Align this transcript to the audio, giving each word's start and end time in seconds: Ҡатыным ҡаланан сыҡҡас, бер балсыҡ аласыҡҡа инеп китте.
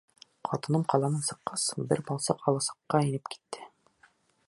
Ҡатыным 0.47 0.85
ҡаланан 0.93 1.27
сыҡҡас, 1.27 1.67
бер 1.91 2.03
балсыҡ 2.09 2.43
аласыҡҡа 2.53 3.07
инеп 3.11 3.35
китте. 3.37 3.71